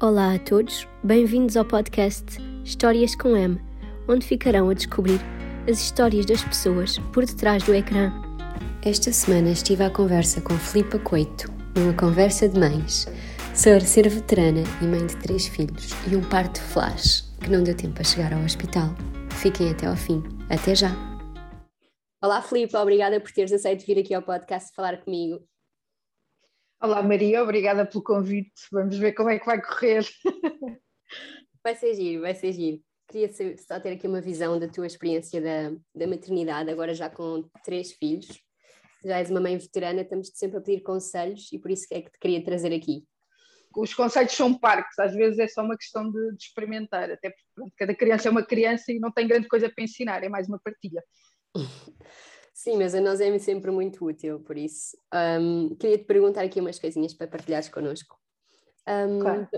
[0.00, 2.24] Olá a todos, bem-vindos ao podcast
[2.64, 3.60] Histórias com M,
[4.08, 5.20] onde ficarão a descobrir
[5.70, 8.12] as histórias das pessoas por detrás do ecrã.
[8.84, 13.06] Esta semana estive à conversa com Filipa Coito, numa conversa de mães,
[13.54, 17.76] sobre ser veterana e mãe de três filhos e um parto flash que não deu
[17.76, 18.92] tempo a chegar ao hospital.
[19.30, 20.24] Fiquem até ao fim.
[20.50, 20.90] Até já!
[22.20, 25.40] Olá Filipa, obrigada por teres aceito vir aqui ao podcast falar comigo.
[26.84, 28.52] Olá Maria, obrigada pelo convite.
[28.70, 30.04] Vamos ver como é que vai correr.
[31.64, 32.78] Vai ser giro, vai ser giro.
[33.08, 37.48] Queria só ter aqui uma visão da tua experiência da, da maternidade, agora já com
[37.64, 38.28] três filhos.
[39.02, 42.10] Já és uma mãe veterana, estamos sempre a pedir conselhos e por isso é que
[42.10, 43.06] te queria trazer aqui.
[43.74, 47.46] Os conselhos são parques, às vezes é só uma questão de, de experimentar, até porque
[47.54, 50.48] pronto, cada criança é uma criança e não tem grande coisa para ensinar, é mais
[50.48, 51.02] uma partilha.
[52.54, 54.96] Sim, mas a nós é sempre muito útil, por isso.
[55.12, 58.16] Um, queria te perguntar aqui umas coisinhas para partilhares connosco.
[58.88, 59.48] Um, claro.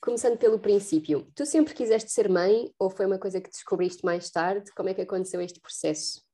[0.00, 4.30] Começando pelo princípio, tu sempre quiseste ser mãe ou foi uma coisa que descobriste mais
[4.30, 4.72] tarde?
[4.72, 6.24] Como é que aconteceu este processo?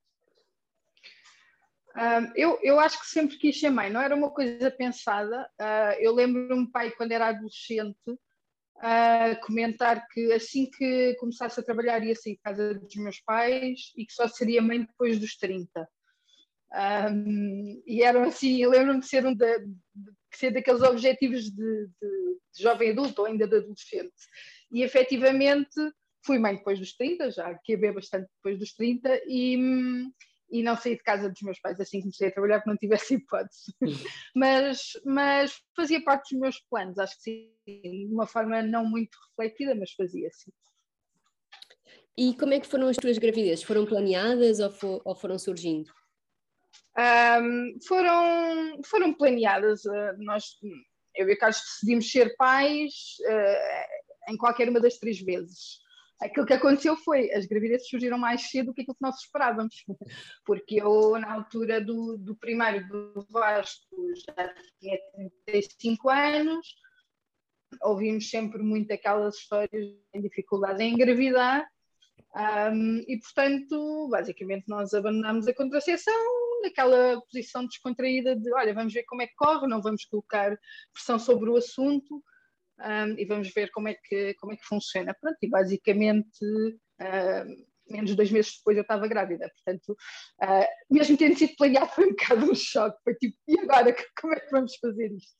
[1.96, 5.50] Um, eu, eu acho que sempre quis ser mãe, não era uma coisa pensada.
[5.60, 12.04] Uh, eu lembro-me, pai, quando era adolescente, uh, comentar que assim que começasse a trabalhar
[12.04, 15.88] ia sair de casa dos meus pais e que só seria mãe depois dos 30.
[16.74, 21.88] Um, e eram assim, lembro-me de ser, um de, de, ser daqueles objetivos de, de,
[22.54, 24.12] de, jovem adulto ou ainda de adolescente.
[24.70, 25.74] E efetivamente
[26.24, 29.58] fui mãe depois dos 30, já que bem bastante depois dos 30, e,
[30.50, 32.76] e não saí de casa dos meus pais assim que comecei a trabalhar, porque não
[32.76, 33.72] tivesse hipótese.
[34.34, 39.18] mas, mas fazia parte dos meus planos, acho que sim, de uma forma não muito
[39.28, 40.50] refletida, mas fazia sim.
[42.16, 43.64] E como é que foram as tuas gravidezes?
[43.64, 45.90] Foram planeadas ou, for, ou foram surgindo?
[46.98, 49.84] Um, foram, foram planeadas.
[49.84, 50.44] Uh, nós,
[51.16, 55.80] eu e o Carlos decidimos ser pais uh, em qualquer uma das três vezes.
[56.20, 59.74] Aquilo que aconteceu foi, as gravidezes surgiram mais cedo do que aquilo que nós esperávamos,
[60.46, 64.98] porque eu, na altura do, do primeiro do Vasco, já tinha
[65.46, 66.74] 35 anos,
[67.82, 71.66] ouvimos sempre muito aquelas histórias de dificuldade em engravidar,
[72.72, 76.14] um, e portanto, basicamente, nós abandonámos a contracepção
[76.62, 80.56] naquela posição descontraída de olha, vamos ver como é que corre, não vamos colocar
[80.92, 82.22] pressão sobre o assunto
[82.80, 85.14] um, e vamos ver como é que, como é que funciona.
[85.20, 86.38] Pronto, e basicamente.
[87.90, 89.90] Menos de dois meses depois eu estava grávida, portanto,
[90.42, 92.96] uh, mesmo tendo sido planeado, foi um bocado um choque.
[93.02, 95.36] Foi tipo, e agora como é que vamos fazer isto?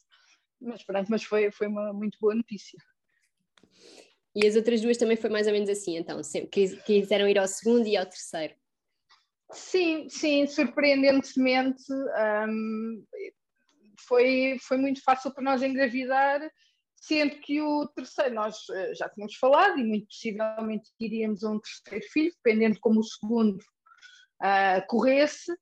[0.61, 2.79] Mas pronto, mas foi, foi uma muito boa notícia.
[4.35, 6.21] E as outras duas também foi mais ou menos assim, então,
[6.85, 8.55] quiseram ir ao segundo e ao terceiro.
[9.53, 13.05] Sim, sim, surpreendentemente um,
[14.07, 16.41] foi, foi muito fácil para nós engravidar,
[16.97, 21.61] sendo que o terceiro nós eh, já tínhamos falado e muito possivelmente iríamos a um
[21.61, 25.53] terceiro filho, dependendo de como o segundo uh, corresse.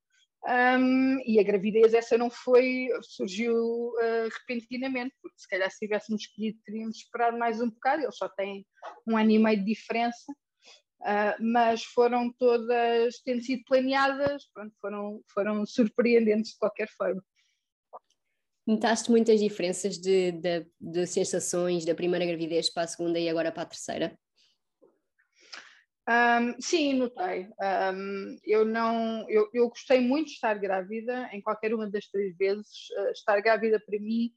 [0.47, 6.23] Um, e a gravidez essa não foi, surgiu uh, repentinamente, porque se calhar se tivéssemos
[6.23, 8.65] escolhido teríamos esperado mais um bocado, eles só têm
[9.06, 10.33] um ano e meio de diferença,
[11.00, 17.22] Uh, mas foram todas, tendo sido planeadas, pronto, foram, foram surpreendentes de qualquer forma.
[18.66, 23.50] Notaste muitas diferenças de, de, de, sensações da primeira gravidez para a segunda e agora
[23.50, 24.19] para a terceira?
[26.06, 27.49] Um, sim, notei.
[27.94, 32.37] Um, eu não, eu, eu gostei muito de estar grávida em qualquer uma das três
[32.37, 32.91] vezes.
[32.99, 34.31] Uh, estar grávida para mim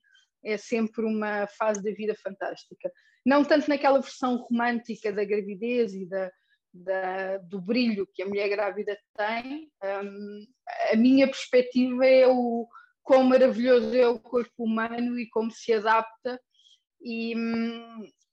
[0.45, 2.89] é sempre uma fase da vida fantástica.
[3.25, 6.31] Não tanto naquela versão romântica da gravidez e da,
[6.73, 10.45] da, do brilho que a mulher grávida tem, um,
[10.91, 12.67] a minha perspectiva é o
[13.03, 16.39] quão maravilhoso é o corpo humano e como se adapta
[17.01, 17.35] e,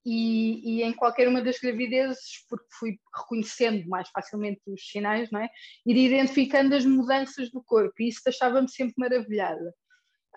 [0.06, 5.40] e, e, em qualquer uma das gravidezes, porque fui reconhecendo mais facilmente os sinais, não
[5.40, 5.50] é?
[5.84, 9.74] ir identificando as mudanças do corpo e isso deixava-me sempre maravilhada.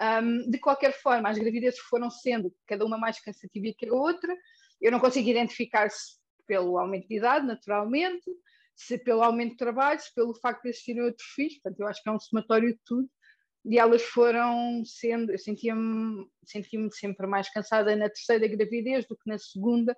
[0.02, 4.36] Um, de qualquer forma, as gravidezes foram sendo cada uma mais cansativa que a outra,
[4.82, 8.30] eu não consigo identificar se pelo aumento de idade, naturalmente,
[8.76, 12.02] se pelo aumento de trabalho, se pelo facto de existirem outros filhos, portanto, eu acho
[12.02, 13.10] que é um somatório de tudo,
[13.66, 19.30] e elas foram sendo, eu sentia-me sentia sempre mais cansada na terceira gravidez do que
[19.30, 19.96] na segunda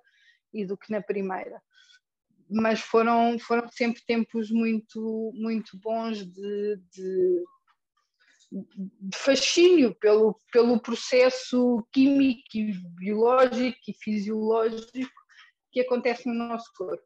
[0.54, 1.60] e do que na primeira.
[2.48, 7.44] Mas foram, foram sempre tempos muito, muito bons de, de,
[8.52, 15.25] de fascínio pelo, pelo processo químico e biológico e fisiológico
[15.76, 17.04] que acontece no nosso corpo.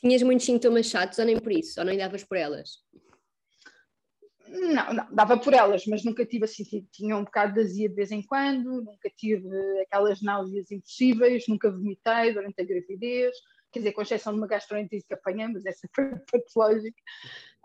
[0.00, 1.80] Tinhas muitos sintomas chatos ou nem por isso?
[1.80, 2.84] Ou nem davas por elas?
[4.46, 7.94] Não, não, dava por elas, mas nunca tive assim, tinha um bocado de azia de
[7.94, 9.48] vez em quando, nunca tive
[9.80, 13.34] aquelas náuseas impossíveis, nunca vomitei durante a gravidez,
[13.72, 17.02] quer dizer, com exceção de uma gastroenterite que apanhamos, essa foi patológica.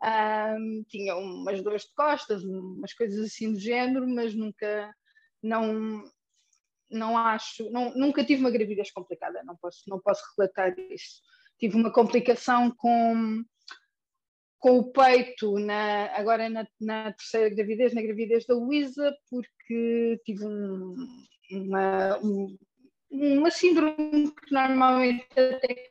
[0.02, 4.96] Um, tinha umas dores de costas, umas coisas assim do género, mas nunca,
[5.44, 6.10] não,
[6.90, 11.22] não acho, não, nunca tive uma gravidez complicada, não posso, não posso relatar isso.
[11.58, 13.44] Tive uma complicação com
[14.60, 20.46] com o peito na, agora na, na, terceira gravidez, na gravidez da Luísa, porque tive
[20.46, 20.96] um,
[21.50, 22.58] uma, um,
[23.10, 25.90] uma síndrome que normalmente até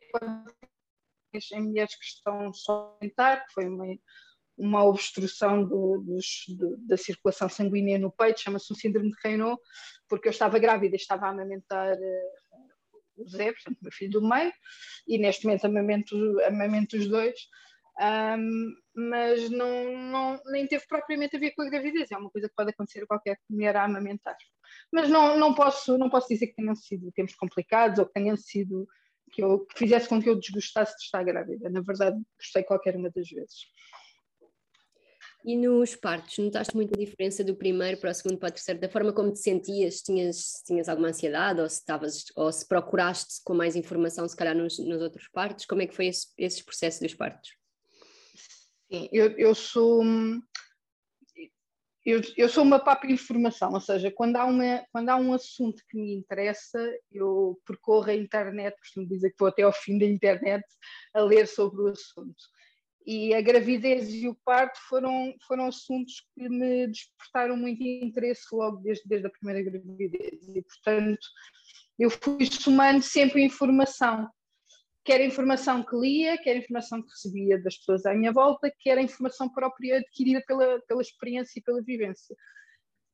[1.53, 3.87] em mulheres que estão só a tentar, que foi uma,
[4.59, 9.61] uma obstrução do, dos, do, da circulação sanguínea no peito, chama-se um síndrome de Raynaud,
[10.09, 14.53] porque eu estava grávida estava a amamentar uh, o Zé, portanto, meu filho do meio,
[15.07, 17.39] e neste momento amamento, amamento os dois,
[18.01, 22.49] um, mas não, não, nem teve propriamente a ver com a gravidez, é uma coisa
[22.49, 24.37] que pode acontecer a qualquer mulher a amamentar.
[24.93, 28.37] Mas não, não, posso, não posso dizer que tenham sido tempos complicados ou que tenham
[28.37, 28.87] sido
[29.33, 31.69] que, eu, que fizesse com que eu desgostasse de estar grávida.
[31.69, 33.67] Na verdade, gostei qualquer uma das vezes.
[35.49, 38.89] E nos partos, notaste muita diferença do primeiro para o segundo para o terceiro, da
[38.91, 40.03] forma como te sentias?
[40.03, 41.83] Tinhas, tinhas alguma ansiedade ou se,
[42.37, 45.65] ou se procuraste com mais informação, se calhar, nos, nos outros partos?
[45.65, 47.49] Como é que foi esse, esse processo dos partos?
[48.93, 50.05] Sim, eu, eu sou.
[52.05, 55.83] Eu, eu, sou uma papa informação, ou seja, quando há, uma, quando há um assunto
[55.89, 56.79] que me interessa,
[57.11, 60.65] eu percorro a internet, costumo dizer que vou até ao fim da internet
[61.15, 62.37] a ler sobre o assunto.
[63.07, 68.79] E a gravidez e o parto foram, foram assuntos que me despertaram muito interesse logo
[68.79, 70.49] desde, desde a primeira gravidez.
[70.49, 71.27] E, portanto,
[71.99, 74.29] eu fui somando sempre informação
[75.09, 79.49] quer informação que lia, quer informação que recebia das pessoas à minha volta, quer informação
[79.49, 82.37] própria adquirida pela, pela experiência e pela vivência.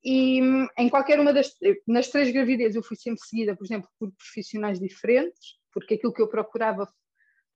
[0.05, 0.41] E
[0.77, 1.53] em qualquer uma das
[1.87, 6.21] nas três gravidezes eu fui sempre seguida, por exemplo, por profissionais diferentes, porque aquilo que
[6.21, 6.93] eu procurava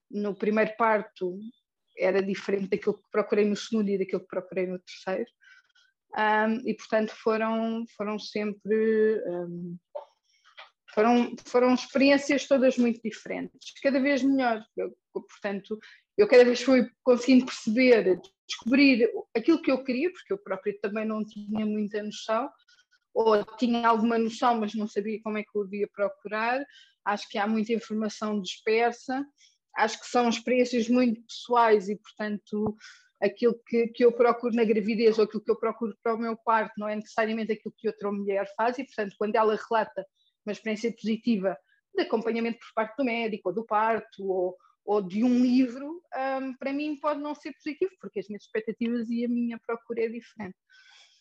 [0.08, 1.36] no primeiro parto
[1.98, 5.30] era diferente daquilo que procurei no segundo e daquilo que procurei no terceiro.
[6.16, 9.76] Um, e portanto foram, foram sempre um,
[10.94, 14.64] foram, foram experiências todas muito diferentes, cada vez melhor.
[14.76, 15.78] Eu, portanto,
[16.16, 21.06] eu cada vez fui conseguindo perceber, descobrir aquilo que eu queria, porque eu própria também
[21.06, 22.50] não tinha muita noção,
[23.14, 26.64] ou tinha alguma noção, mas não sabia como é que eu devia procurar.
[27.04, 29.24] Acho que há muita informação dispersa,
[29.78, 32.76] acho que são experiências muito pessoais e, portanto,
[33.20, 36.36] aquilo que, que eu procuro na gravidez ou aquilo que eu procuro para o meu
[36.36, 40.04] parto não é necessariamente aquilo que outra mulher faz, e, portanto, quando ela relata
[40.44, 41.56] uma experiência positiva
[41.94, 46.02] de acompanhamento por parte do médico, ou do parto, ou, ou de um livro,
[46.40, 50.04] um, para mim pode não ser positivo, porque as minhas expectativas e a minha procura
[50.04, 50.56] é diferente.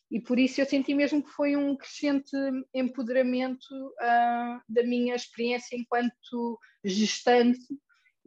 [0.09, 2.31] E por isso eu senti mesmo que foi um crescente
[2.73, 7.67] empoderamento uh, da minha experiência enquanto gestante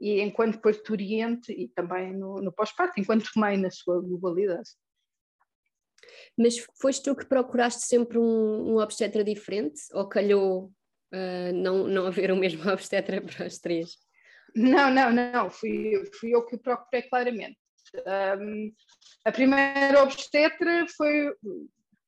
[0.00, 4.70] e enquanto parturiente e também no, no pós-parto, enquanto mãe na sua globalidade.
[6.36, 10.72] Mas foste tu que procuraste sempre um, um obstetra diferente ou calhou
[11.12, 13.98] uh, não, não haver o mesmo obstetra para as três?
[14.56, 17.58] Não, não, não, fui, fui eu que procurei claramente.
[18.38, 18.72] Um,
[19.24, 21.32] a primeira obstetra foi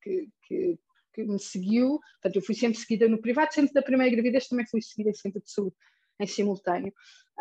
[0.02, 0.78] que, que,
[1.12, 4.66] que, me seguiu, portanto, eu fui sempre seguida no privado, sempre da primeira gravidez também
[4.66, 5.76] fui seguida em centro de saúde
[6.20, 6.92] em simultâneo.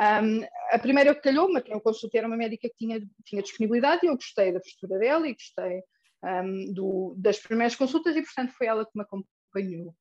[0.02, 4.04] Um, a primeira que calhou-me, quem eu consultei era uma médica que tinha, tinha disponibilidade
[4.04, 5.84] e eu gostei da postura dela e gostei
[6.24, 9.96] um, do, das primeiras consultas e, portanto, foi ela que me acompanhou.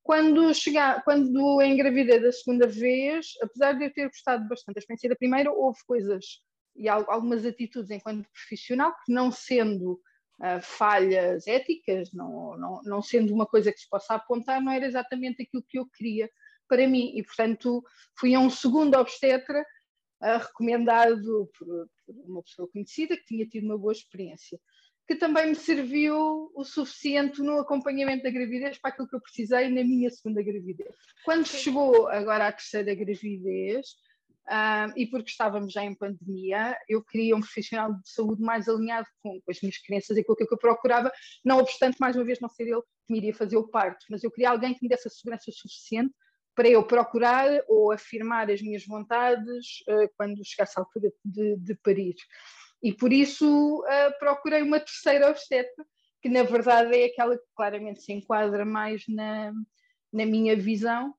[0.00, 5.08] Quando, chegar, quando engravidei da segunda vez, apesar de eu ter gostado bastante da experiência
[5.08, 6.40] da primeira, houve coisas
[6.76, 10.00] e algumas atitudes enquanto profissional que, não sendo
[10.40, 14.86] uh, falhas éticas, não, não, não sendo uma coisa que se possa apontar, não era
[14.86, 16.30] exatamente aquilo que eu queria
[16.72, 17.12] para mim.
[17.14, 17.84] E, portanto,
[18.18, 19.60] fui a um segundo obstetra
[20.22, 21.66] uh, recomendado por,
[22.06, 24.58] por uma pessoa conhecida que tinha tido uma boa experiência
[25.06, 29.68] que também me serviu o suficiente no acompanhamento da gravidez para aquilo que eu precisei
[29.68, 30.94] na minha segunda gravidez.
[31.24, 33.88] Quando chegou agora a terceira gravidez,
[34.46, 39.08] uh, e porque estávamos já em pandemia, eu queria um profissional de saúde mais alinhado
[39.20, 41.12] com, com as minhas crenças e com aquilo que eu procurava,
[41.44, 44.22] não obstante, mais uma vez, não ser ele que me iria fazer o parto, mas
[44.22, 46.14] eu queria alguém que me desse a segurança suficiente
[46.54, 51.74] para eu procurar ou afirmar as minhas vontades uh, quando chegasse a altura de, de
[51.76, 52.14] parir.
[52.82, 55.84] E por isso uh, procurei uma terceira obstetra,
[56.20, 59.52] que na verdade é aquela que claramente se enquadra mais na,
[60.12, 61.14] na minha visão,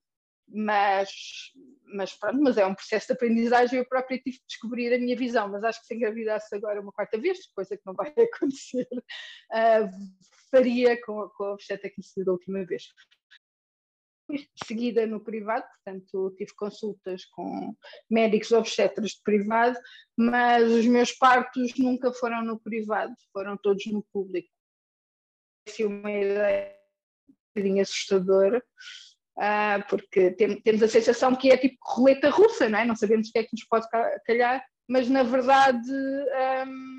[0.47, 1.09] mas,
[1.95, 5.15] mas pronto, mas é um processo de aprendizagem, eu própria tive que descobrir a minha
[5.15, 8.87] visão, mas acho que se engravidasse agora uma quarta vez, coisa que não vai acontecer,
[8.91, 9.89] uh,
[10.51, 12.83] faria com, com a obstetra que me da última vez.
[14.30, 17.75] De seguida no privado, portanto tive consultas com
[18.10, 19.77] médicos obstetras de privado,
[20.18, 24.50] mas os meus partos nunca foram no privado, foram todos no público.
[25.80, 26.75] É uma ideia
[27.30, 28.63] um bocadinho assustadora,
[29.38, 32.86] uh, porque tem, temos a sensação que é tipo roleta russa, não é?
[32.86, 33.88] Não sabemos o que é que nos pode
[34.25, 35.89] calhar, mas na verdade
[36.65, 36.92] um,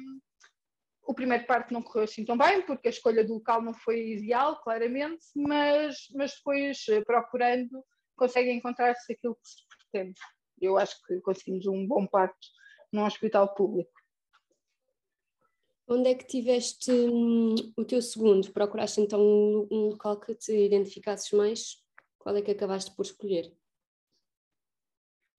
[1.06, 4.12] o primeiro parto não correu assim tão bem, porque a escolha do local não foi
[4.12, 7.84] ideal, claramente, mas, mas depois eh, procurando
[8.16, 9.56] consegue encontrar-se aquilo que se
[9.90, 10.20] pretende.
[10.61, 12.46] Eu acho que conseguimos um bom parto
[12.92, 13.92] num hospital público.
[15.87, 18.50] Onde é que tiveste hum, o teu segundo?
[18.52, 21.76] Procuraste então um, um local que te identificasses mais?
[22.18, 23.52] Qual é que acabaste por escolher?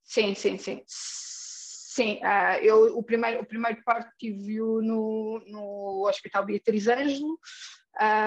[0.04, 0.84] Sim, sim, sim.
[1.96, 7.40] Sim, uh, eu o primeiro, o primeiro parto tive-o no, no Hospital Beatriz Ângelo.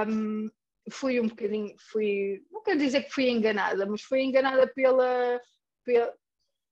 [0.09, 0.49] Um,
[0.91, 5.39] fui um bocadinho, fui, não quero dizer que fui enganada, mas fui enganada pela,
[5.85, 6.15] pela,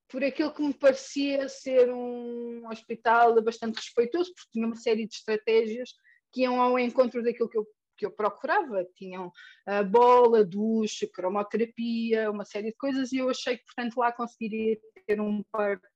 [0.09, 5.17] por aquilo que me parecia ser um hospital bastante respeitoso, porque tinha uma série de
[5.17, 5.91] estratégias
[6.33, 7.67] que iam ao encontro daquilo que eu
[7.99, 9.33] que eu procurava, tinham
[9.67, 14.79] a bola, ducha, cromoterapia, uma série de coisas, e eu achei que, portanto, lá conseguiria
[15.07, 15.89] ter um parto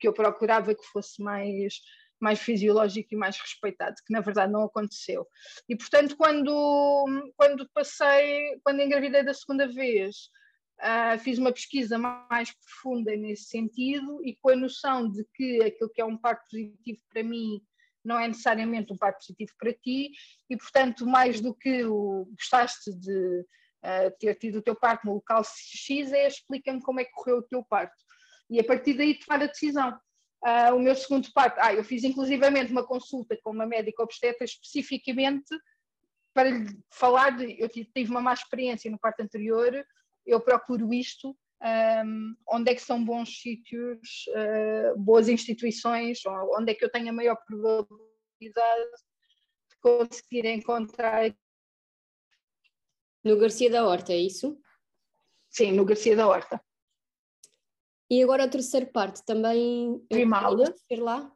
[0.00, 1.80] que eu procurava que fosse mais,
[2.18, 5.26] mais fisiológico e mais respeitado, que na verdade não aconteceu.
[5.68, 10.30] E, portanto, quando, quando passei, quando engravidei da segunda vez,
[10.80, 15.90] uh, fiz uma pesquisa mais profunda nesse sentido e com a noção de que aquilo
[15.90, 17.62] que é um parto positivo para mim
[18.02, 20.10] não é necessariamente um par positivo para ti
[20.48, 23.40] e, portanto, mais do que o, gostaste de
[23.84, 27.38] uh, ter tido o teu parto no local X, é explica-me como é que correu
[27.38, 27.94] o teu parto.
[28.50, 29.98] E a partir daí tomar a decisão.
[30.42, 34.44] Uh, o meu segundo parto, ah, eu fiz inclusivamente uma consulta com uma médica obstetra
[34.44, 35.54] especificamente
[36.32, 39.84] para lhe falar de, eu tive uma má experiência no parto anterior,
[40.26, 46.20] eu procuro isto, um, onde é que são bons sítios, uh, boas instituições,
[46.56, 48.90] onde é que eu tenho a maior probabilidade
[49.68, 51.34] de conseguir encontrar.
[53.22, 54.58] No Garcia da Horta, é isso?
[55.50, 56.62] Sim, no Garcia da Horta.
[58.10, 60.56] E agora o terceiro parte também vi mal
[60.88, 61.32] ser lá?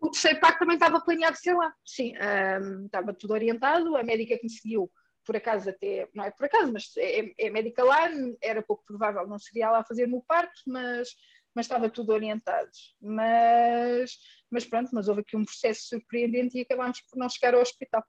[0.00, 4.36] O terceiro parte também estava planeado ser lá, sim, um, estava tudo orientado, a médica
[4.36, 4.90] que me seguiu
[5.24, 8.08] por acaso até, não é por acaso, mas é, é médica lá,
[8.40, 11.08] era pouco provável, não seria lá fazer no parto, mas,
[11.54, 12.70] mas estava tudo orientado.
[13.00, 14.16] Mas,
[14.50, 18.04] mas pronto, mas houve aqui um processo surpreendente e acabámos por não chegar ao hospital.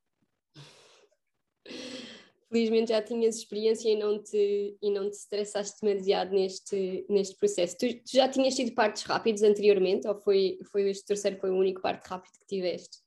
[2.49, 7.77] Felizmente já tinhas experiência e não te, e não te estressaste demasiado neste, neste processo.
[7.77, 11.57] Tu, tu já tinhas tido partos rápidos anteriormente ou foi, foi este terceiro foi o
[11.57, 12.99] único parto rápido que tiveste?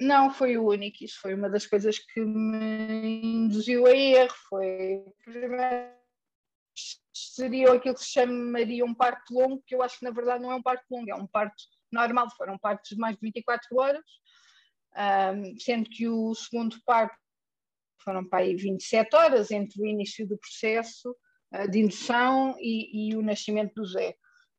[0.00, 4.34] Não foi o único, isso foi uma das coisas que me induziu a erro.
[4.48, 5.04] Foi
[7.12, 10.52] seria aquilo que se chamaria um parto longo, que eu acho que na verdade não
[10.52, 14.04] é um parto longo, é um parto normal, foram partos de mais de 24 horas,
[15.34, 17.16] um, sendo que o segundo parto
[18.08, 21.14] foram para aí 27 horas entre o início do processo
[21.54, 24.16] uh, de indução e, e, o nascimento do Zé.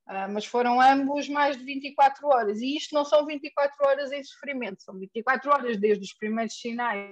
[0.08, 2.62] Uh, mas foram ambos mais de 24 horas.
[2.62, 7.12] E isto não são 24 horas em sofrimento, são 24 horas desde os primeiros sinais.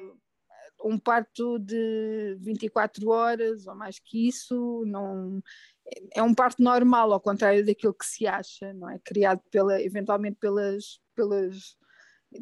[0.83, 5.41] Um parto de 24 horas ou mais que isso não
[6.13, 8.99] é um parto normal, ao contrário daquilo que se acha, não é?
[8.99, 11.75] Criado pela, eventualmente pelas, pelas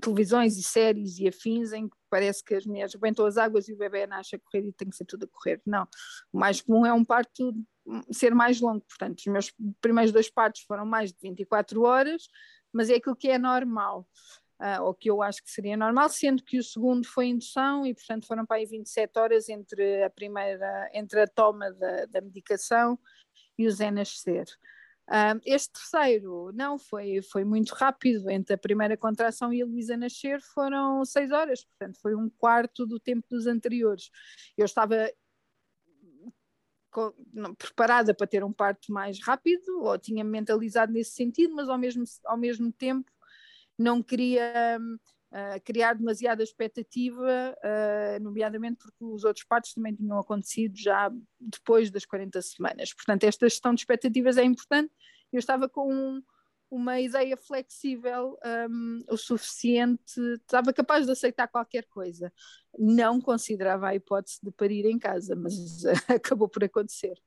[0.02, 3.74] televisões e séries e afins em que parece que as mulheres aguentam as águas e
[3.74, 5.62] o bebê nasce a correr e tem que ser tudo a correr.
[5.66, 5.86] Não.
[6.32, 7.54] O mais comum é um parto
[8.10, 8.86] ser mais longo.
[8.88, 12.30] Portanto, os meus primeiros dois partos foram mais de 24 horas,
[12.72, 14.08] mas é aquilo que é normal.
[14.58, 17.94] Uh, ou que eu acho que seria normal, sendo que o segundo foi indução e,
[17.94, 22.98] portanto, foram para aí 27 horas entre a primeira, entre a toma da, da medicação
[23.58, 24.46] e o Zé nascer.
[25.46, 30.42] Este terceiro não foi, foi muito rápido, entre a primeira contração e a Luísa nascer
[30.42, 34.10] foram seis horas, portanto foi um quarto do tempo dos anteriores.
[34.58, 35.12] Eu estava
[37.58, 42.04] preparada para ter um parto mais rápido, ou tinha mentalizado nesse sentido, mas ao mesmo,
[42.26, 43.12] ao mesmo tempo
[43.78, 44.80] não queria
[45.64, 52.06] criar demasiada expectativa, uh, nomeadamente porque os outros partos também tinham acontecido já depois das
[52.06, 52.94] 40 semanas.
[52.94, 54.94] Portanto, esta gestão de expectativas é importante.
[55.34, 56.24] Eu estava com um,
[56.70, 58.38] uma ideia flexível
[58.70, 62.32] um, o suficiente, estava capaz de aceitar qualquer coisa.
[62.78, 67.20] Não considerava a hipótese de parir em casa, mas acabou por acontecer.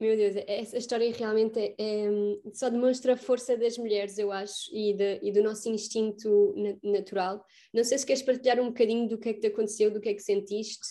[0.00, 2.08] Meu Deus, essa história realmente é, é,
[2.54, 7.44] só demonstra a força das mulheres, eu acho, e, de, e do nosso instinto natural.
[7.72, 10.08] Não sei se queres partilhar um bocadinho do que é que te aconteceu, do que
[10.08, 10.86] é que sentiste.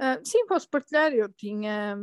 [0.00, 1.12] Uh, sim, posso partilhar.
[1.12, 1.98] Eu tinha.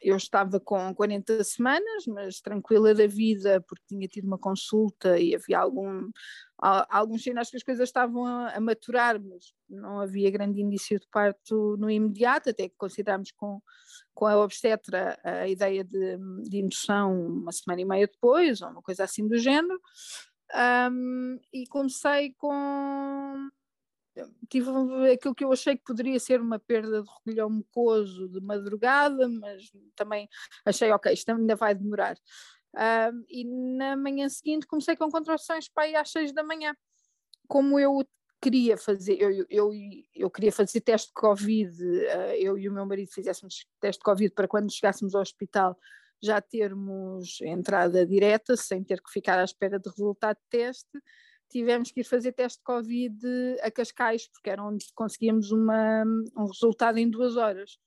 [0.00, 5.34] Eu estava com 40 semanas, mas tranquila da vida, porque tinha tido uma consulta e
[5.34, 6.08] havia algum,
[6.58, 11.06] alguns sinais que as coisas estavam a, a maturar, mas não havia grande indício de
[11.08, 13.60] parto no imediato, até que considerámos com
[14.16, 16.16] com a obstetra a ideia de,
[16.48, 19.78] de indução uma semana e meia depois, ou uma coisa assim do género,
[20.90, 23.50] um, e comecei com.
[24.48, 24.70] Tive
[25.12, 29.70] aquilo que eu achei que poderia ser uma perda de recolhão mucoso de madrugada, mas
[29.94, 30.26] também
[30.64, 32.16] achei, ok, isto ainda vai demorar.
[32.74, 33.44] Um, e
[33.76, 36.74] na manhã seguinte comecei com contrações para ir às seis da manhã.
[37.48, 38.06] Como eu
[38.40, 39.70] queria fazer, eu, eu,
[40.14, 41.72] eu queria fazer teste de Covid,
[42.06, 45.76] eh, eu e o meu marido fizéssemos teste de Covid para quando chegássemos ao hospital
[46.22, 50.98] já termos entrada direta, sem ter que ficar à espera de resultado de teste.
[51.48, 53.18] Tivemos que ir fazer teste de Covid
[53.62, 56.04] a Cascais, porque era onde conseguíamos uma,
[56.36, 57.78] um resultado em duas horas.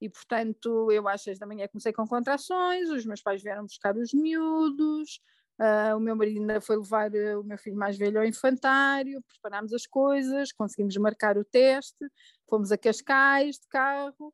[0.00, 3.96] E, portanto, eu às seis da manhã comecei com contrações, os meus pais vieram buscar
[3.96, 5.20] os miúdos,
[5.60, 9.22] Uh, o meu marido ainda foi levar uh, o meu filho mais velho ao infantário,
[9.28, 12.02] preparámos as coisas, conseguimos marcar o teste,
[12.48, 14.32] fomos a Cascais de carro,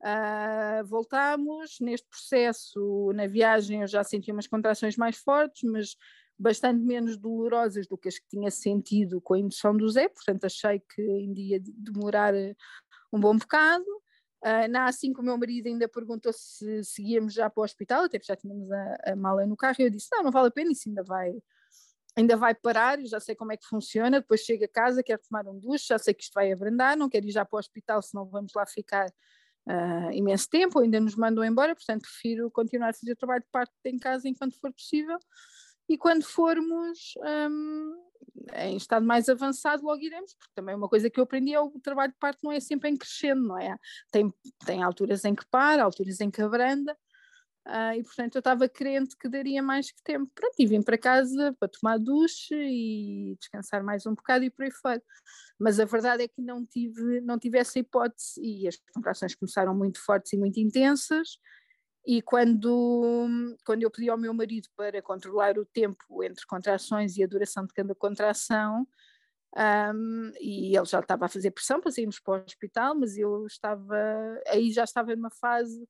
[0.00, 1.76] uh, voltámos.
[1.78, 5.94] Neste processo, na viagem, eu já senti umas contrações mais fortes, mas
[6.38, 10.44] bastante menos dolorosas do que as que tinha sentido com a indução do Zé, portanto
[10.44, 12.32] achei que ainda ia demorar
[13.12, 13.84] um bom bocado.
[14.42, 18.18] Uh, na A5 o meu marido ainda perguntou se seguíamos já para o hospital, até
[18.18, 20.50] porque já tínhamos a, a mala no carro, e eu disse, não, não vale a
[20.50, 21.32] pena, isso ainda vai,
[22.16, 25.22] ainda vai parar, eu já sei como é que funciona, depois chego a casa, quero
[25.22, 27.60] tomar um duche, já sei que isto vai abrandar, não quero ir já para o
[27.60, 29.06] hospital, senão vamos lá ficar
[29.68, 33.50] uh, imenso tempo, ainda nos mandam embora, portanto prefiro continuar a fazer o trabalho de
[33.50, 35.18] parte em casa enquanto for possível,
[35.92, 37.94] e quando formos um,
[38.54, 41.70] em estado mais avançado logo iremos, porque também uma coisa que eu aprendi é o
[41.80, 43.76] trabalho de parto não é sempre em crescendo, não é?
[44.10, 44.32] Tem,
[44.64, 46.96] tem alturas em que para, alturas em que abranda,
[47.66, 50.30] uh, e portanto eu estava crente que daria mais que tempo.
[50.34, 54.64] Pronto, e vim para casa para tomar duche e descansar mais um bocado e por
[54.64, 55.02] aí fora.
[55.58, 59.74] Mas a verdade é que não tive, não tive essa hipótese e as contrações começaram
[59.74, 61.38] muito fortes e muito intensas,
[62.04, 63.28] e quando,
[63.64, 67.64] quando eu pedi ao meu marido para controlar o tempo entre contrações e a duração
[67.64, 68.86] de cada contração,
[69.54, 73.46] um, e ele já estava a fazer pressão para sairmos para o hospital, mas eu
[73.46, 73.96] estava,
[74.48, 75.86] aí já estava numa fase,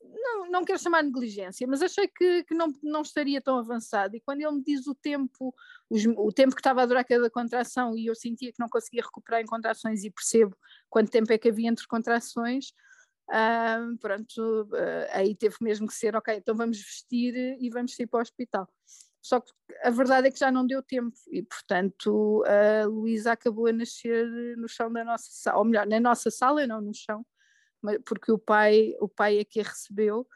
[0.00, 4.16] não, não quero chamar negligência, mas achei que, que não, não estaria tão avançado.
[4.16, 5.54] E quando ele me diz o tempo,
[5.88, 9.02] os, o tempo que estava a durar cada contração, e eu sentia que não conseguia
[9.02, 10.56] recuperar em contrações, e percebo
[10.90, 12.72] quanto tempo é que havia entre contrações,
[13.30, 18.06] Uh, pronto, uh, aí teve mesmo que ser, ok, então vamos vestir e vamos sair
[18.06, 18.68] para o hospital.
[19.22, 19.52] Só que
[19.84, 24.26] a verdade é que já não deu tempo e, portanto, a Luísa acabou a nascer
[24.56, 27.24] no chão da nossa sala, ou melhor, na nossa sala, não no chão,
[28.04, 30.26] porque o pai, o pai é que a recebeu,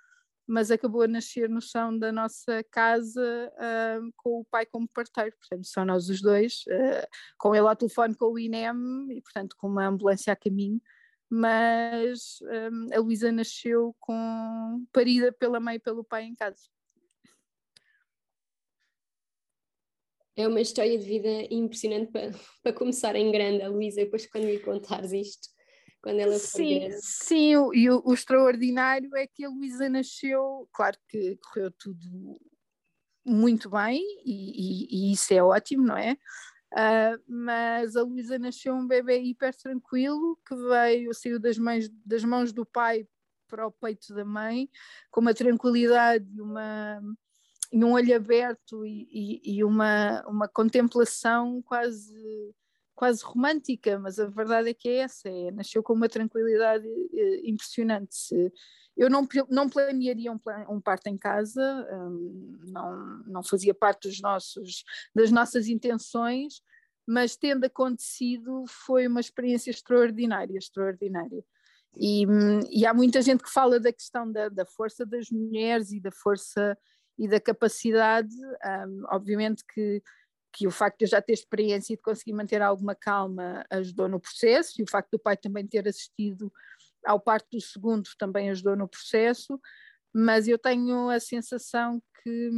[0.47, 3.53] mas acabou a nascer no chão da nossa casa
[4.17, 8.15] com o pai como parteiro, portanto, são nós os dois, uh, com ele ao telefone
[8.15, 10.81] com o INEM e, portanto, com uma ambulância a caminho
[11.29, 16.69] mas um, a Luísa nasceu com parida pela mãe e pelo pai em casa.
[20.37, 22.31] É uma história de vida impressionante para,
[22.63, 25.49] para começar em grande, a Luísa, depois quando me contares isto,
[26.03, 27.01] quando ela Sim, grande.
[27.01, 32.41] sim e o, o extraordinário é que a Luísa nasceu, claro que correu tudo
[33.25, 36.17] muito bem e, e, e isso é ótimo, não é?
[36.73, 42.25] Uh, mas a Luísa nasceu um bebê hiper tranquilo que veio, saiu das, mães, das
[42.25, 43.07] mãos do pai
[43.47, 44.69] para o peito da mãe,
[45.11, 47.01] com uma tranquilidade e, uma,
[47.73, 52.55] e um olho aberto e, e, e, uma, uma contemplação quase,
[52.95, 57.43] quase romântica, mas a verdade é que é essa, é, nasceu com uma tranquilidade eh,
[57.45, 58.53] impressionante.
[58.97, 64.21] Eu não, não planearia um, um parto em casa, um, não, não fazia parte dos
[64.21, 66.63] nossos, das nossas intenções,
[67.07, 71.45] mas tendo acontecido foi uma experiência extraordinária, extraordinária.
[71.97, 72.25] E,
[72.71, 76.11] e há muita gente que fala da questão da, da, força das mulheres e da
[76.11, 76.77] força
[77.19, 78.35] e da capacidade,
[78.89, 80.03] um, obviamente que,
[80.53, 84.09] que o facto de eu já ter experiência e de conseguir manter alguma calma ajudou
[84.09, 86.53] no processo, e o facto do pai também ter assistido
[87.07, 89.61] ao parto do segundo também ajudou no processo,
[90.13, 92.51] mas eu tenho a sensação que,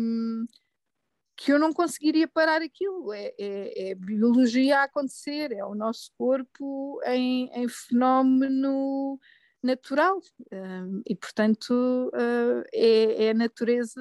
[1.37, 3.13] que eu não conseguiria parar aquilo.
[3.13, 9.19] É, é, é biologia a acontecer, é o nosso corpo em, em fenómeno
[9.63, 10.21] natural
[10.53, 11.73] um, e, portanto,
[12.15, 14.01] uh, é, é, a natureza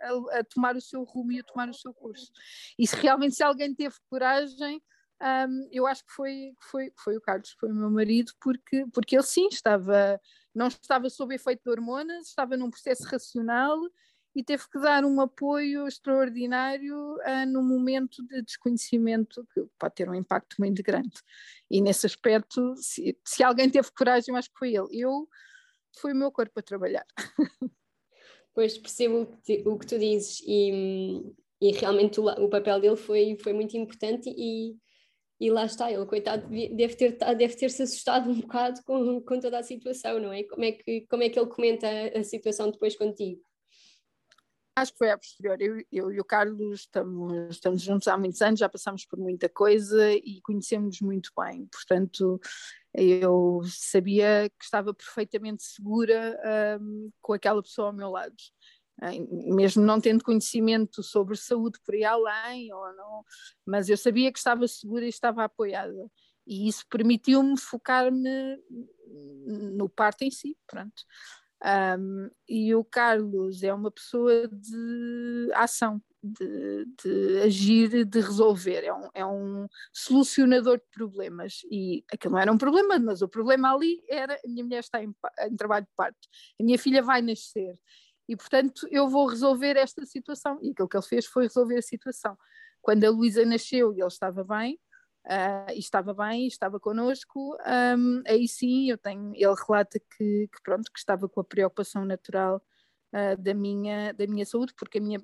[0.00, 2.30] a, a, tomar o seu rumo e a tomar o seu curso.
[2.78, 4.82] E se realmente se alguém teve coragem,
[5.20, 9.16] um, eu acho que foi, foi, foi o Carlos, foi o meu marido, porque, porque
[9.16, 10.20] ele sim estava,
[10.54, 13.78] não estava sob efeito de hormonas, estava num processo racional
[14.34, 20.08] e teve que dar um apoio extraordinário uh, no momento de desconhecimento que pode ter
[20.08, 21.18] um impacto muito grande.
[21.68, 24.88] E nesse aspecto, se, se alguém teve coragem, acho que foi ele.
[24.92, 25.28] Eu,
[26.00, 27.06] foi o meu corpo a trabalhar.
[28.54, 31.22] Pois percebo o que tu dizes e,
[31.60, 34.76] e realmente o, o papel dele foi, foi muito importante e,
[35.40, 39.38] e lá está, ele, coitado, deve ter, deve ter se assustado um bocado com, com
[39.38, 40.42] toda a situação, não é?
[40.42, 43.40] Como é que, como é que ele comenta a situação depois contigo?
[44.76, 45.60] Acho que foi a posterior.
[45.60, 49.48] Eu, eu e o Carlos estamos, estamos juntos há muitos anos, já passamos por muita
[49.48, 51.66] coisa e conhecemos muito bem.
[51.66, 52.40] Portanto,
[52.94, 56.38] eu sabia que estava perfeitamente segura
[56.80, 58.36] um, com aquela pessoa ao meu lado.
[59.30, 63.24] Mesmo não tendo conhecimento sobre saúde por aí além, ou não,
[63.66, 66.10] mas eu sabia que estava segura e estava apoiada.
[66.46, 68.58] E isso permitiu-me focar-me
[69.76, 70.56] no parto em si.
[70.66, 71.02] Pronto.
[71.98, 78.92] Um, e o Carlos é uma pessoa de ação, de, de agir, de resolver, é
[78.92, 81.60] um, é um, solucionador de problemas.
[81.70, 85.02] E aquilo não era um problema, mas o problema ali era: a minha mulher está
[85.02, 86.28] em, em trabalho de parto,
[86.60, 87.76] a minha filha vai nascer,
[88.28, 90.58] e portanto eu vou resolver esta situação.
[90.62, 92.36] E aquilo que ele fez foi resolver a situação.
[92.80, 94.78] Quando a Luísa nasceu e ele estava bem,
[95.26, 97.56] uh, e estava bem, estava connosco,
[97.96, 102.04] um, aí sim eu tenho, ele relata que, que, pronto, que estava com a preocupação
[102.04, 102.62] natural
[103.12, 105.20] uh, da, minha, da minha saúde, porque a minha,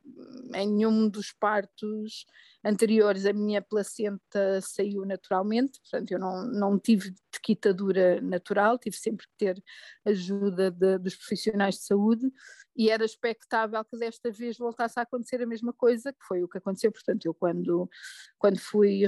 [0.55, 2.27] em nenhum dos partos
[2.65, 9.27] anteriores a minha placenta saiu naturalmente, portanto eu não, não tive quitadura natural, tive sempre
[9.27, 9.63] que ter
[10.05, 12.33] ajuda de, dos profissionais de saúde
[12.77, 16.49] e era expectável que desta vez voltasse a acontecer a mesma coisa, que foi o
[16.49, 17.89] que aconteceu, portanto eu quando,
[18.37, 19.05] quando fui,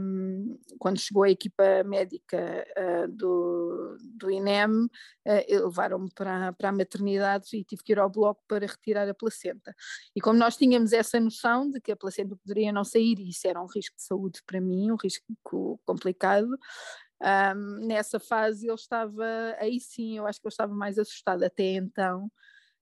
[0.00, 4.90] um, quando chegou a equipa médica uh, do, do INEM, uh,
[5.48, 9.74] levaram-me para, para a maternidade e tive que ir ao bloco para retirar a placenta.
[10.14, 13.62] E como nós tínhamos essa noção de que a placenta poderia não sair, isso era
[13.62, 15.24] um risco de saúde para mim, um risco
[15.84, 16.58] complicado,
[17.22, 19.24] um, nessa fase ele estava,
[19.58, 22.30] aí sim, eu acho que eu estava mais assustada até então,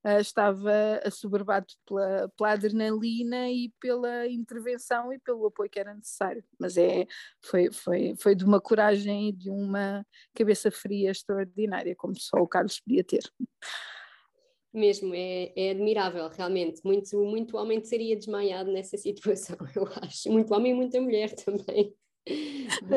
[0.05, 6.45] uh, estava assoberbado pela, pela adrenalina e pela intervenção e pelo apoio que era necessário,
[6.59, 7.07] mas é,
[7.43, 12.49] foi, foi, foi de uma coragem e de uma cabeça fria extraordinária, como só o
[12.49, 13.23] Carlos podia ter.
[14.75, 16.81] Mesmo, é, é admirável, realmente.
[16.85, 20.31] Muito, muito homem seria desmaiado nessa situação, eu acho.
[20.33, 21.95] Muito homem e muita mulher também.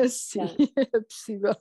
[0.08, 0.40] Sim,
[0.76, 1.54] é possível.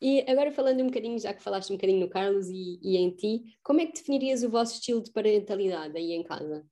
[0.00, 3.10] E agora falando um bocadinho, já que falaste um bocadinho no Carlos e, e, em
[3.14, 6.66] ti, como é que definirias o vosso estilo de parentalidade aí em casa?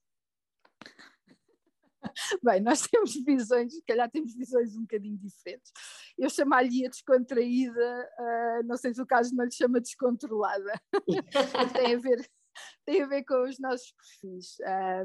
[2.43, 5.73] Bem, nós temos visões, se calhar temos visões um bocadinho diferentes.
[6.19, 10.73] Eu chamar-lhe a descontraída, uh, não sei se o caso não lhe chama descontrolada.
[11.75, 12.31] tem a ver
[12.85, 14.57] tem a ver com os nossos perfis.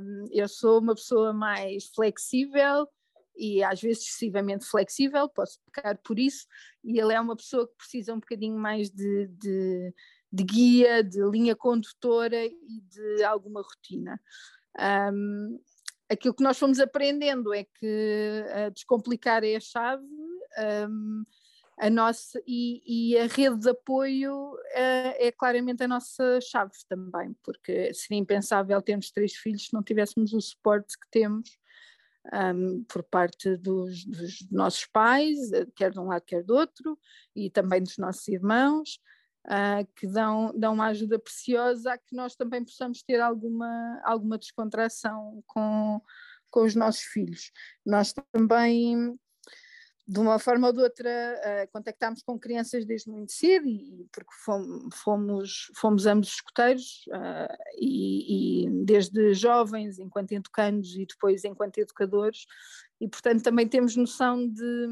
[0.02, 2.88] Um, eu sou uma pessoa mais flexível,
[3.38, 6.48] e às vezes excessivamente flexível, posso pecar por isso,
[6.84, 9.94] e ele é uma pessoa que precisa um bocadinho mais de, de,
[10.32, 14.20] de guia, de linha condutora e de alguma rotina.
[15.14, 15.60] Um,
[16.10, 20.06] aquilo que nós fomos aprendendo é que uh, descomplicar é a chave.
[20.90, 21.24] Um,
[21.78, 27.36] a nossa e, e, a rede de apoio uh, é claramente a nossa chave também,
[27.44, 31.50] porque seria impensável termos três filhos se não tivéssemos o suporte que temos
[32.34, 36.98] um, por parte dos, dos, nossos pais, eh, quer de um lado, quer do outro,
[37.36, 39.00] e também dos nossos irmãos,
[39.46, 44.38] uh, que dão, dão uma ajuda preciosa a que nós também possamos ter alguma, alguma
[44.38, 46.02] descontração com,
[46.52, 47.52] com os nossos filhos.
[47.86, 49.18] Nós também
[50.08, 54.30] de uma forma ou de outra uh, contactámos com crianças desde muito cedo e porque
[54.94, 62.46] fomos, fomos, ambos escuteiros uh, e, e, desde jovens enquanto educandos e depois enquanto educadores
[63.02, 64.88] e portanto também temos noção de,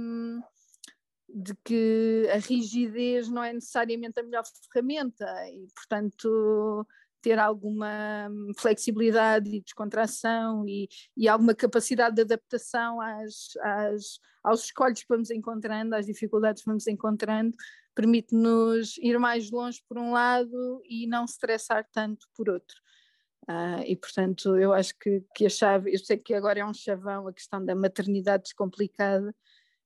[1.33, 6.85] de que a rigidez não é necessariamente a melhor ferramenta e portanto
[7.23, 14.99] ter alguma flexibilidade e descontração e, e alguma capacidade de adaptação às, às, aos escolhos
[14.99, 17.55] que vamos encontrando, às dificuldades que vamos encontrando,
[17.95, 22.75] permite-nos ir mais longe por um lado e não estressar tanto por outro.
[23.47, 26.73] Uh, e portanto eu acho que, que a chave, eu sei que agora é um
[26.73, 29.33] chavão a questão da maternidade descomplicada,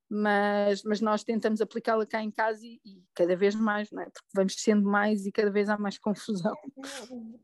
[0.10, 4.06] mas, mas nós tentamos aplicá-la cá em casa e, e, cada vez mais, não é?
[4.06, 6.56] Porque vamos sendo mais e cada vez há mais confusão.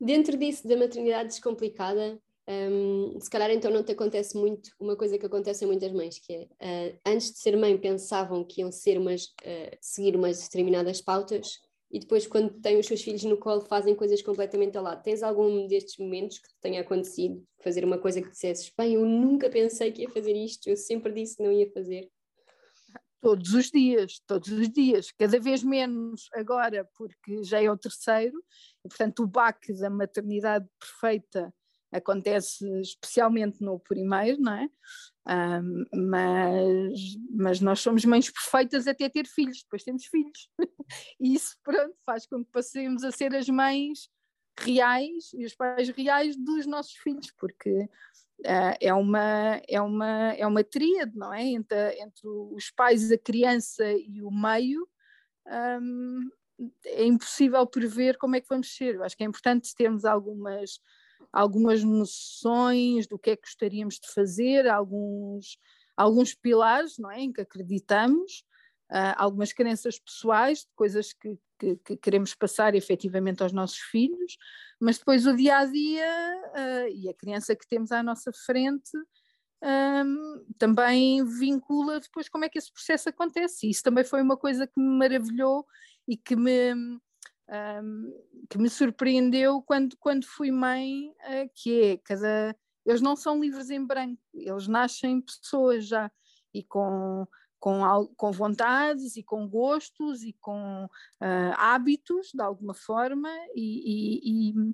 [0.00, 5.18] Dentro disso da maternidade descomplicada, um, se calhar então não te acontece muito uma coisa
[5.18, 8.72] que acontece a muitas mães, que é uh, antes de ser mãe pensavam que iam
[8.72, 13.36] ser umas, uh, seguir umas determinadas pautas e depois quando têm os seus filhos no
[13.36, 15.02] colo fazem coisas completamente ao lado.
[15.02, 19.04] Tens algum destes momentos que te tenha acontecido, fazer uma coisa que dissesses, bem, eu
[19.04, 22.08] nunca pensei que ia fazer isto, eu sempre disse que não ia fazer?
[23.20, 28.38] Todos os dias, todos os dias, cada vez menos agora, porque já é o terceiro,
[28.84, 31.52] e portanto o baque da maternidade perfeita
[31.92, 34.68] acontece especialmente no primeiro, não é?
[35.26, 40.48] Mas, mas nós somos mães perfeitas até ter filhos, depois temos filhos.
[41.20, 44.08] e isso, pronto, faz com que passemos a ser as mães
[44.58, 47.88] reais e os pais reais dos nossos filhos, porque
[48.40, 51.44] uh, é, uma, é, uma, é uma tríade, não é?
[51.44, 54.86] Entre, entre os pais, a criança e o meio.
[55.46, 56.30] Um,
[56.84, 58.96] é impossível prever como é que vamos ser.
[58.96, 60.78] Eu acho que é importante termos algumas
[61.32, 65.58] algumas noções do que é que gostaríamos de fazer, alguns,
[65.96, 68.44] alguns pilares não é, em que acreditamos,
[68.90, 74.36] uh, algumas crenças pessoais, coisas que, que, que, queremos passar efetivamente aos nossos filhos,
[74.80, 78.90] mas depois o dia a dia uh, e a criança que temos à nossa frente.
[79.62, 83.66] Um, também vincula depois como é que esse processo acontece.
[83.66, 85.66] E isso também foi uma coisa que me maravilhou
[86.08, 86.72] e que me,
[87.50, 88.12] um,
[88.48, 92.56] que me surpreendeu quando, quando fui mãe, uh, que é cada.
[92.86, 96.10] Eles não são livres em branco, eles nascem pessoas já
[96.52, 97.26] e com,
[97.58, 104.50] com, com vontades e com gostos e com uh, hábitos de alguma forma e, e,
[104.50, 104.72] e,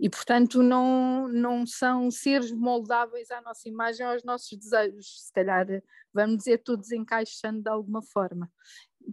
[0.00, 5.66] e, portanto não, não são seres moldáveis à nossa imagem, aos nossos desejos, se calhar
[6.12, 8.50] vamos dizer todos encaixando de alguma forma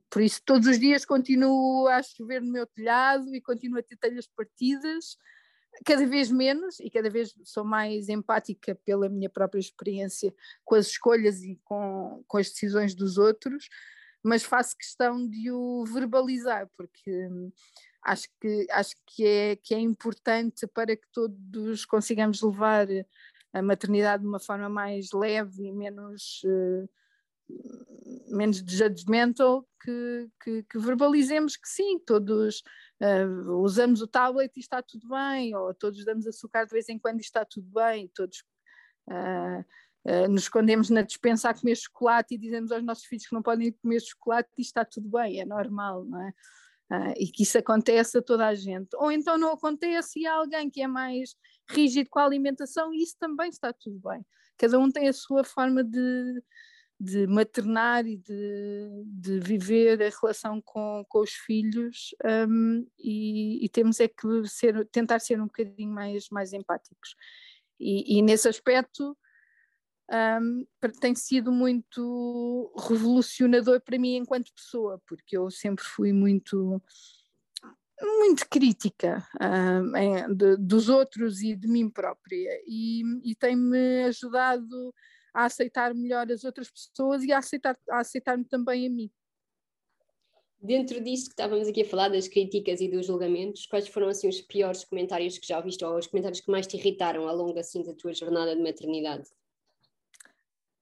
[0.09, 3.97] por isso todos os dias continuo a chover no meu telhado e continuo a ter
[3.97, 5.17] telhas partidas,
[5.85, 10.87] cada vez menos e cada vez sou mais empática pela minha própria experiência com as
[10.87, 13.69] escolhas e com, com as decisões dos outros,
[14.23, 17.29] mas faço questão de o verbalizar, porque
[18.03, 22.87] acho que, acho que, é, que é importante para que todos consigamos levar
[23.53, 26.41] a maternidade de uma forma mais leve e menos.
[26.45, 26.89] Uh,
[28.31, 32.63] menos judgmental que, que, que, verbalizemos que sim, todos
[33.01, 36.99] uh, usamos o tablet e está tudo bem, ou todos damos açúcar de vez em
[36.99, 38.43] quando e está tudo bem, todos
[39.09, 39.65] uh,
[40.05, 43.41] uh, nos escondemos na despensa a comer chocolate e dizemos aos nossos filhos que não
[43.41, 46.33] podem comer chocolate e está tudo bem, é normal, não é?
[47.17, 48.89] e que isso acontece a toda a gente.
[48.97, 51.37] Ou então não acontece e há alguém que é mais
[51.69, 54.25] rígido com a alimentação e isso também está tudo bem.
[54.57, 56.43] Cada um tem a sua forma de,
[57.03, 62.13] de maternar e de, de viver a relação com, com os filhos
[62.47, 67.15] um, e, e, temos é que ser, tentar ser um bocadinho mais, mais empáticos.
[67.79, 69.17] E, e nesse aspecto
[70.11, 70.63] um,
[70.99, 76.79] tem sido muito revolucionador para mim enquanto pessoa, porque eu sempre fui muito
[77.99, 84.93] muito crítica um, de, dos outros e de mim própria e, e tem-me ajudado
[85.33, 89.11] a aceitar melhor as outras pessoas e a aceitar a aceitar-me também a mim.
[90.59, 94.29] Dentro disto que estávamos aqui a falar das críticas e dos julgamentos, quais foram assim
[94.29, 97.57] os piores comentários que já ouviste ou os comentários que mais te irritaram ao longo
[97.57, 99.27] assim da tua jornada de maternidade?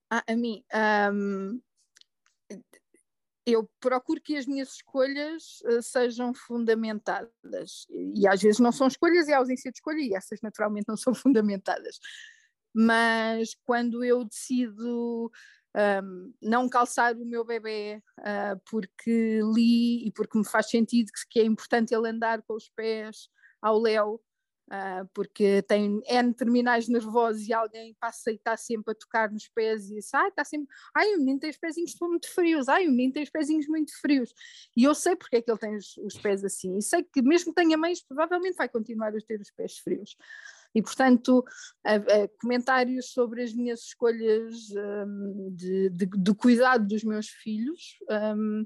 [0.09, 0.65] Ah, a mim,
[1.13, 1.61] um,
[3.45, 9.27] eu procuro que as minhas escolhas uh, sejam fundamentadas e às vezes não são escolhas
[9.27, 11.99] e ausência de escolha e essas naturalmente não são fundamentadas
[12.73, 15.31] mas quando eu decido
[15.75, 21.39] um, não calçar o meu bebê uh, porque li e porque me faz sentido que,
[21.39, 23.29] é importante ele andar com os pés
[23.61, 24.21] ao léu,
[24.69, 29.47] uh, porque tem N terminais nervosos e alguém passa e está sempre a tocar nos
[29.49, 32.91] pés e diz, está sempre, ai, o menino tem os pezinhos muito frios, ai, o
[32.91, 34.33] menino tem os pezinhos muito frios.
[34.75, 37.21] E eu sei porque é que ele tem os, os pés assim, e sei que
[37.21, 40.15] mesmo que tenha mães, provavelmente vai continuar a ter os pés frios.
[40.73, 41.43] E, portanto,
[42.39, 44.69] comentários sobre as minhas escolhas
[45.07, 48.65] um, de, de, de, cuidado dos meus filhos uh,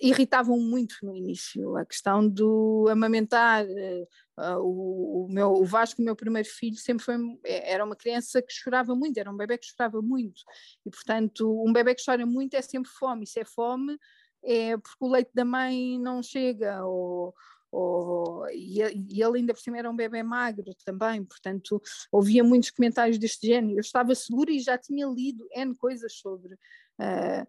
[0.00, 1.76] irritavam muito no início.
[1.76, 3.64] A questão do amamentar.
[3.66, 8.42] Uh, o, o, meu, o Vasco, o meu primeiro filho, sempre foi, era uma criança
[8.42, 10.42] que chorava muito, era um bebê que chorava muito.
[10.84, 13.26] E, portanto, um bebê que chora muito é sempre fome.
[13.26, 13.98] Se é fome,
[14.44, 17.34] é porque o leite da mãe não chega, ou,
[17.70, 22.70] ou, e, e ele ainda por cima era um bebê magro também, portanto ouvia muitos
[22.70, 23.74] comentários deste género.
[23.76, 27.46] Eu estava segura e já tinha lido N coisas sobre uh,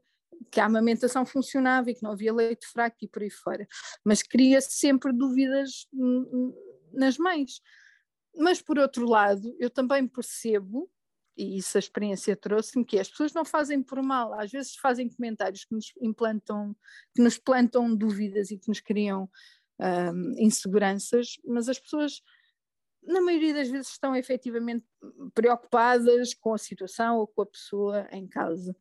[0.52, 3.68] que a amamentação funcionava e que não havia leite fraco e por aí fora,
[4.04, 5.88] mas cria sempre dúvidas
[6.94, 7.62] nas mães.
[8.36, 10.90] Mas por outro lado, eu também percebo
[11.38, 15.08] e isso a experiência trouxe-me, que as pessoas não fazem por mal, às vezes fazem
[15.08, 16.76] comentários que nos implantam,
[17.16, 19.30] que nos plantam dúvidas e que nos criam
[19.80, 22.22] um, inseguranças, mas as pessoas,
[23.04, 24.86] na maioria das vezes, estão efetivamente
[25.34, 28.76] preocupadas com a situação ou com a pessoa em causa.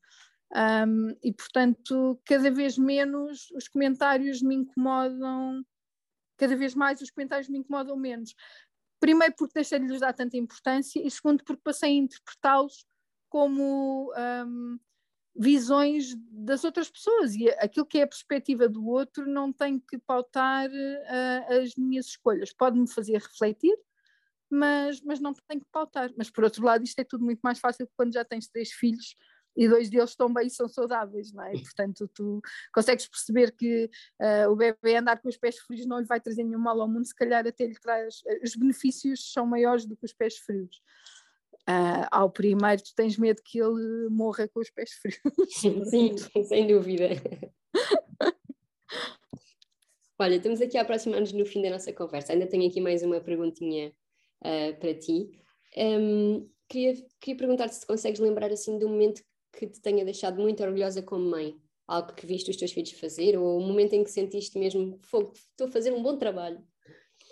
[0.54, 5.64] Um, e, portanto, cada vez menos os comentários me incomodam,
[6.36, 8.34] cada vez mais os comentários me incomodam menos.
[9.00, 12.86] Primeiro, porque deixei de lhes dar tanta importância, e segundo, porque passei a interpretá-los
[13.28, 14.78] como um,
[15.38, 19.98] visões das outras pessoas e aquilo que é a perspectiva do outro não tem que
[19.98, 22.52] pautar uh, as minhas escolhas.
[22.52, 23.76] Pode-me fazer refletir,
[24.50, 26.10] mas, mas não tem que pautar.
[26.16, 29.16] Mas por outro lado, isto é tudo muito mais fácil quando já tens três filhos
[29.56, 31.54] e dois deles estão bem e são saudáveis, não é?
[31.54, 35.98] E, portanto, tu consegues perceber que uh, o bebê andar com os pés frios não
[35.98, 38.16] lhe vai trazer nenhum mal ao mundo, se calhar até lhe traz.
[38.44, 40.82] Os benefícios são maiores do que os pés frios.
[41.68, 45.18] Uh, ao primeiro, tu tens medo que ele morra com os pés frios.
[45.90, 46.12] Sim,
[46.44, 47.08] sem dúvida.
[50.18, 52.32] Olha, estamos aqui a aproximar-nos no fim da nossa conversa.
[52.32, 53.92] Ainda tenho aqui mais uma perguntinha
[54.42, 55.30] uh, para ti.
[55.76, 60.40] Um, queria, queria perguntar-te se consegues lembrar assim de um momento que te tenha deixado
[60.40, 61.60] muito orgulhosa como mãe?
[61.86, 64.98] Algo que viste os teus filhos fazer ou o um momento em que sentiste mesmo,
[65.02, 66.64] fogo, estou a fazer um bom trabalho?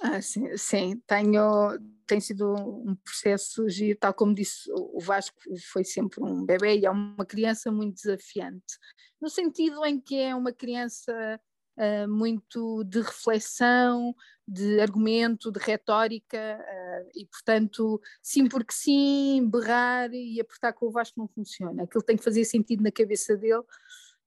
[0.07, 5.41] Ah, sim, sim, tenho, tem sido um processo giro, tal como disse, o Vasco
[5.73, 8.79] foi sempre um bebê e é uma criança muito desafiante,
[9.19, 11.41] no sentido em que é uma criança
[11.79, 14.15] uh, muito de reflexão,
[14.47, 20.91] de argumento, de retórica, uh, e portanto, sim porque sim, berrar e apertar com o
[20.91, 21.85] Vasco não funciona.
[21.85, 23.65] Aquilo tem que fazer sentido na cabeça dele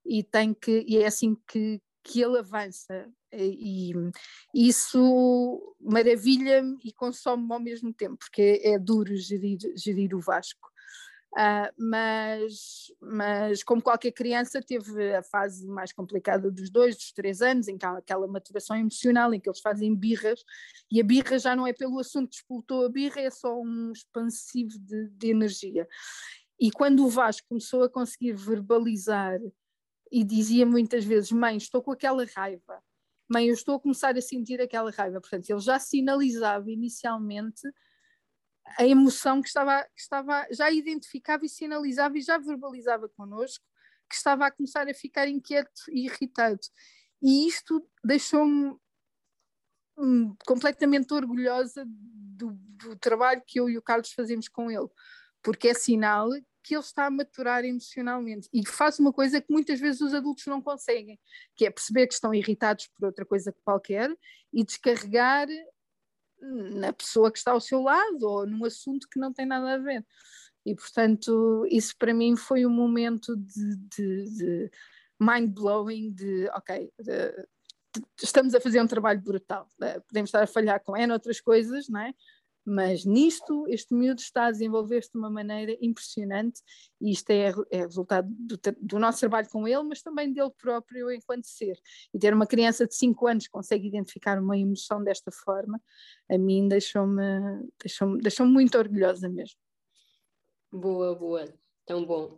[0.03, 3.93] e tem que e é assim que, que ele avança e,
[4.53, 10.69] isso maravilha-me e consome-me ao mesmo tempo, porque é, é duro gerir, gerir o Vasco.
[11.33, 17.41] Uh, mas, mas, como qualquer criança, teve a fase mais complicada dos dois, dos três
[17.41, 20.43] anos, em que há aquela maturação emocional, em que eles fazem birras,
[20.89, 23.91] e a birra já não é pelo assunto que explotou a birra, é só um
[23.91, 25.87] expansivo de, de energia.
[26.59, 29.39] E quando o Vasco começou a conseguir verbalizar
[30.11, 32.81] e dizia muitas vezes: Mãe, estou com aquela raiva,
[33.29, 35.19] mãe, eu estou a começar a sentir aquela raiva.
[35.19, 37.61] Portanto, ele já sinalizava inicialmente
[38.77, 43.63] a emoção que estava, que estava, já identificava e sinalizava e já verbalizava connosco
[44.09, 46.59] que estava a começar a ficar inquieto e irritado.
[47.21, 48.75] E isto deixou-me
[49.97, 54.87] hum, completamente orgulhosa do, do, trabalho que eu e o Carlos fazemos com ele,
[55.41, 56.29] porque é sinal
[56.67, 60.45] que ele está a maturar emocionalmente e faz uma coisa que muitas vezes os adultos
[60.47, 61.17] não conseguem,
[61.55, 64.13] que é perceber que estão irritados por outra coisa qualquer
[64.51, 65.47] e descarregar
[66.41, 69.77] na pessoa que está ao seu lado ou num assunto que não tem nada a
[69.77, 70.05] ver.
[70.65, 74.71] E, portanto, isso para mim foi um momento de, de, de
[75.17, 77.47] mind-blowing, de, ok, de,
[78.21, 81.87] estamos a fazer um trabalho brutal, eh, podemos estar a falhar com N outras coisas,
[81.87, 82.13] não é?
[82.69, 86.61] Mas nisto este miúdo está a desenvolver-se de uma maneira impressionante
[86.99, 91.09] e isto é, é resultado do, do, nosso trabalho com ele, mas também dele próprio
[91.09, 91.79] enquanto ser.
[92.13, 95.81] E ter uma criança de 5 anos que consegue identificar uma emoção desta forma,
[96.29, 97.23] a mim deixou-me
[97.79, 99.57] deixou deixou muito orgulhosa mesmo.
[100.69, 101.53] Boa, boa,
[101.85, 102.37] tão bom.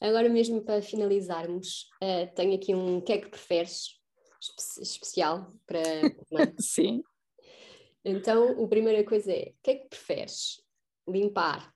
[0.00, 3.96] Agora mesmo para finalizarmos, uh, tenho aqui um que é que preferes
[4.40, 5.82] espe especial para...
[6.60, 7.02] Sim.
[8.08, 10.62] Então, a primeira coisa é: o que é que preferes?
[11.08, 11.74] Limpar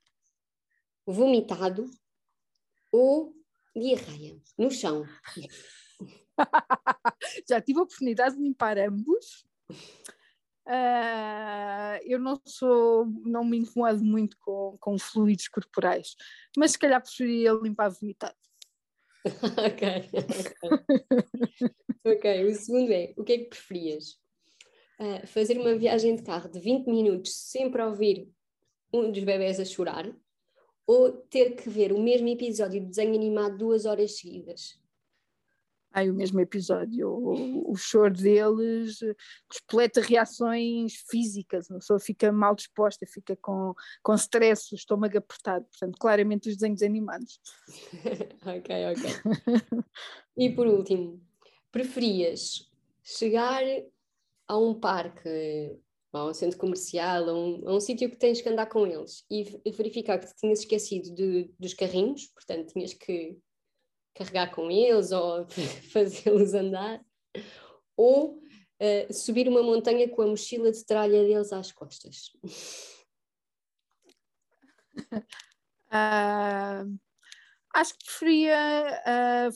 [1.04, 1.90] vomitado
[2.92, 3.34] ou
[3.74, 5.04] diarreia no chão?
[7.48, 9.44] Já tive a oportunidade de limpar ambos.
[10.68, 16.14] Uh, eu não sou, não me incomodo muito com, com fluidos corporais,
[16.56, 18.36] mas se calhar preferia limpar vomitado.
[19.24, 20.54] ok, ok.
[22.04, 24.20] ok, o segundo é: o que é que preferias?
[25.00, 28.28] Uh, fazer uma viagem de carro de 20 minutos sempre a ouvir
[28.92, 30.14] um dos bebés a chorar
[30.86, 34.80] ou ter que ver o mesmo episódio de desenho animado duas horas seguidas?
[35.92, 38.98] Ai, o mesmo episódio, o, o choro deles
[39.50, 45.64] despoleta reações físicas, a pessoa fica mal disposta, fica com, com stress, o estômago apertado,
[45.64, 47.40] portanto, claramente os desenhos animados.
[48.46, 49.64] ok, ok.
[50.36, 51.20] e por último,
[51.72, 52.70] preferias
[53.02, 53.62] chegar
[54.50, 55.78] a um parque,
[56.12, 59.24] a um centro comercial, a um, a um sítio que tens que andar com eles
[59.30, 63.38] e, verificar que tinhas esquecido de, dos carrinhos, portanto tinhas que
[64.12, 65.46] carregar com eles ou
[65.92, 67.00] fazê-los andar,
[67.96, 72.32] ou uh, subir uma montanha com a mochila de tralha deles às costas.
[75.92, 76.98] Uh,
[77.74, 79.50] acho que preferia uh,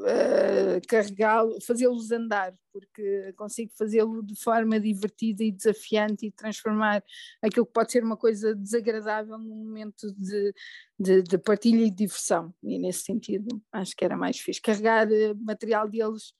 [0.00, 7.02] uh, carregá-lo, fazê-los andar, porque consigo fazê-lo de forma divertida e desafiante e transformar
[7.42, 10.52] aquilo que pode ser uma coisa desagradável num momento de,
[10.98, 12.54] de, de partilha e diversão.
[12.62, 14.60] E nesse sentido, acho que era mais fixe.
[14.60, 15.06] Carregar
[15.40, 16.34] material deles.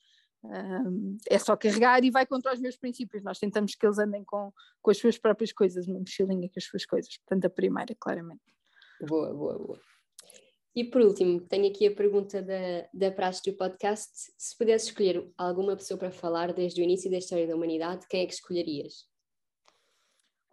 [1.28, 3.22] é só carregar e vai contra os meus princípios.
[3.22, 6.64] Nós tentamos que eles andem com, com as suas próprias coisas, uma mochilinha com as
[6.64, 7.16] suas coisas.
[7.18, 8.42] Portanto, a primeira, claramente.
[9.00, 9.90] Boa, boa, boa.
[10.74, 14.12] E por último, tenho aqui a pergunta da, da praxe do podcast.
[14.38, 18.22] Se pudesse escolher alguma pessoa para falar desde o início da história da humanidade, quem
[18.22, 19.08] é que escolherias?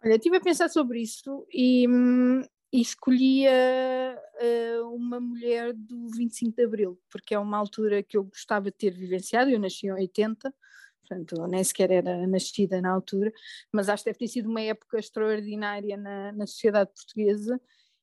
[0.04, 2.42] Olha, estive a pensar sobre isso e, hum,
[2.72, 8.24] e escolhia uh, uma mulher do 25 de Abril, porque é uma altura que eu
[8.24, 9.50] gostava de ter vivenciado.
[9.50, 10.52] Eu nasci em 80,
[11.00, 13.32] portanto, nem sequer era nascida na altura,
[13.72, 17.60] mas acho que deve ter sido uma época extraordinária na, na sociedade portuguesa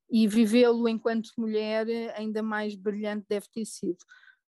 [0.09, 3.97] e vivê-lo enquanto mulher ainda mais brilhante deve ter sido.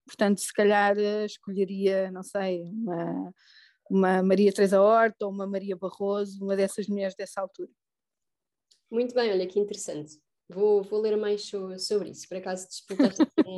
[0.05, 3.33] Portanto, se calhar eh, escolheria, não sei, uma,
[3.89, 7.69] uma Maria Teresa Horta ou uma Maria Barroso, uma dessas mulheres dessa altura.
[8.89, 10.17] Muito bem, olha que interessante.
[10.49, 12.27] Vou, vou ler mais sobre isso.
[12.27, 13.57] Por acaso despertaste um,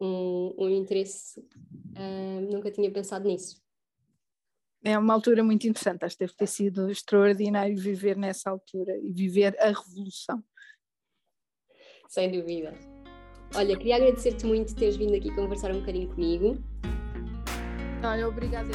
[0.04, 3.62] um, um, interesse, uh, nunca tinha pensado nisso.
[4.84, 9.12] É uma altura muito interessante, acho que deve ter sido extraordinário viver nessa altura e
[9.12, 10.42] viver a revolução
[12.08, 12.72] sem dúvida.
[13.54, 16.58] Olha, queria agradecer-te muito teres vindo aqui conversar um bocadinho comigo.
[18.02, 18.70] Olha, obrigada.